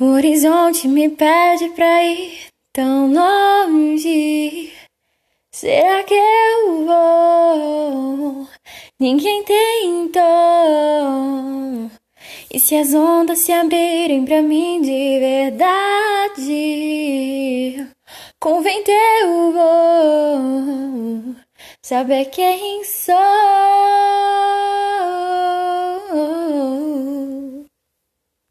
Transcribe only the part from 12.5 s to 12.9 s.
E se